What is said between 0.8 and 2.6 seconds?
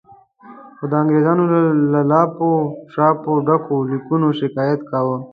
د انګریزانو له لاپو